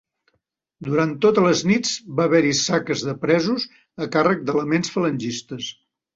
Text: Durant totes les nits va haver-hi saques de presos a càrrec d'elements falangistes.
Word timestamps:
Durant 0.85 1.11
totes 1.25 1.45
les 1.47 1.61
nits 1.71 1.91
va 2.21 2.25
haver-hi 2.31 2.55
saques 2.61 3.05
de 3.09 3.15
presos 3.27 3.67
a 4.07 4.09
càrrec 4.17 4.43
d'elements 4.51 4.93
falangistes. 4.97 5.71